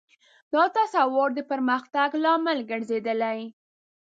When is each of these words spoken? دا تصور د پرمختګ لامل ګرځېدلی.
دا 0.53 0.63
تصور 0.77 1.29
د 1.35 1.39
پرمختګ 1.51 2.09
لامل 2.23 2.59
ګرځېدلی. 2.71 3.39